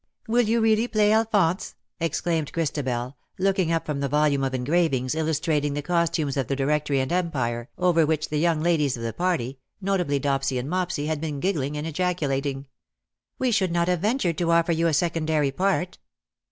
[0.27, 5.13] "Will you really play Alphonse T' exclaimed Christabel, looking up from a volume of engravings,
[5.13, 9.13] illustrating the costumes of the Directory and Empire, over which the young ladies of the
[9.13, 12.65] party, notably Dopsy and Mopsy, had been giggling and ejaculating."
[13.37, 15.99] We should not have ventured to offer you a secondary part.'